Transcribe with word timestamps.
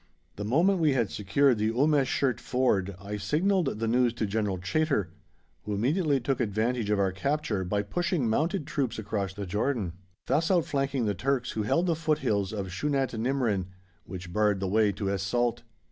The 0.35 0.43
moment 0.43 0.79
we 0.79 0.93
had 0.93 1.11
secured 1.11 1.59
the 1.59 1.71
Umm 1.77 1.93
esh 1.93 2.07
Shert 2.21 2.39
Ford 2.41 2.95
I 2.99 3.17
signalled 3.17 3.77
the 3.77 3.87
news 3.87 4.13
to 4.13 4.25
General 4.25 4.57
Chaytor, 4.57 5.09
who 5.61 5.75
immediately 5.75 6.19
took 6.19 6.39
advantage 6.39 6.89
of 6.89 6.97
our 6.97 7.11
capture 7.11 7.63
by 7.63 7.83
pushing 7.83 8.27
mounted 8.27 8.65
troops 8.65 8.97
across 8.97 9.35
the 9.35 9.45
Jordan, 9.45 9.93
thus 10.25 10.49
outflanking 10.49 11.05
the 11.05 11.13
Turks 11.13 11.51
who 11.51 11.61
held 11.61 11.85
the 11.85 11.95
foothills 11.95 12.51
of 12.51 12.71
Shunat 12.71 13.13
Nimrin, 13.13 13.67
which 14.03 14.33
barred 14.33 14.59
the 14.59 14.67
way 14.67 14.91
to 14.91 15.11
Es 15.11 15.21
Salt. 15.21 15.61